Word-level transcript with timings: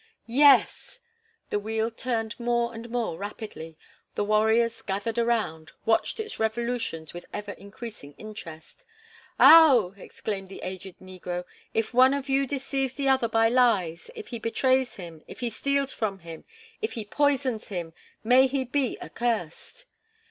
"Yes!" 0.25 0.99
The 1.51 1.59
wheel 1.59 1.91
turned 1.91 2.39
more 2.39 2.73
and 2.73 2.89
more 2.89 3.19
rapidly. 3.19 3.77
The 4.15 4.23
warriors, 4.23 4.81
gathered 4.81 5.19
around, 5.19 5.73
watched 5.85 6.19
its 6.19 6.39
revolutions 6.39 7.13
with 7.13 7.27
ever 7.31 7.51
increasing 7.51 8.13
interest. 8.17 8.83
"Ao!" 9.39 9.93
exclaimed 9.97 10.49
the 10.49 10.63
aged 10.63 10.97
negro, 10.99 11.45
"if 11.75 11.93
one 11.93 12.15
of 12.15 12.29
you 12.29 12.47
deceives 12.47 12.95
the 12.95 13.09
other 13.09 13.27
by 13.27 13.47
lies, 13.47 14.09
if 14.15 14.29
he 14.29 14.39
betrays 14.39 14.95
him, 14.95 15.23
if 15.27 15.41
he 15.41 15.51
steals 15.51 15.93
from 15.93 16.17
him, 16.17 16.45
if 16.81 16.93
he 16.93 17.05
poisons 17.05 17.67
him, 17.67 17.93
may 18.23 18.47
he 18.47 18.65
be 18.65 18.99
accursed!" 19.03 19.85